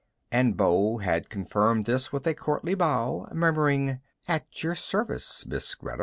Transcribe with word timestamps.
And 0.31 0.57
Beau 0.57 0.97
had 0.97 1.29
confirmed 1.29 1.85
this 1.85 2.11
with 2.11 2.25
a 2.25 2.33
courtly 2.33 2.73
bow, 2.73 3.29
murmuring, 3.35 4.01
"At 4.27 4.63
your 4.63 4.73
service, 4.73 5.45
Miss 5.45 5.75
Greta." 5.75 5.99